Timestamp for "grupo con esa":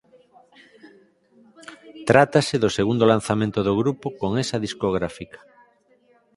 3.81-4.57